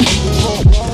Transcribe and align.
Oh, 0.00 0.62
oh, 0.66 0.72
oh. 0.74 0.87